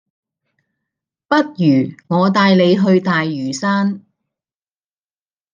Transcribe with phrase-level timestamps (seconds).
[1.27, 4.03] 不如我帶你去大嶼山